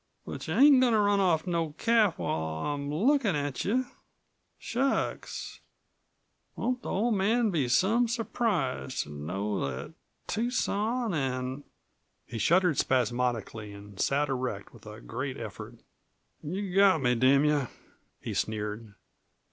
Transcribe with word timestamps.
But 0.25 0.47
you 0.47 0.55
ain't 0.55 0.81
goin' 0.81 0.93
to 0.93 0.99
run 0.99 1.19
off 1.19 1.45
no 1.45 1.73
calf 1.73 2.17
while 2.17 2.65
I'm 2.73 2.91
lookin' 2.91 3.35
at 3.35 3.63
you. 3.63 3.85
Shucks! 4.57 5.59
Won't 6.55 6.81
the 6.81 6.89
Ol' 6.89 7.11
Man 7.11 7.51
be 7.51 7.67
some 7.67 8.07
surprised 8.07 9.03
to 9.03 9.11
know 9.11 9.59
that 9.69 9.93
Tucson 10.25 11.13
an'" 11.13 11.63
He 12.25 12.39
shuddered 12.39 12.79
spasmodically 12.79 13.73
and 13.73 13.99
sat 13.99 14.27
erect 14.27 14.73
with 14.73 14.87
a 14.87 15.01
great 15.01 15.37
effort. 15.37 15.75
"You've 16.41 16.75
got 16.75 16.99
me, 17.03 17.13
damn 17.13 17.45
you!" 17.45 17.67
he 18.19 18.33
sneered. 18.33 18.95